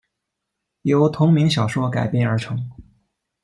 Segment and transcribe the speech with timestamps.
[0.81, 2.71] 由同名小说改编而成。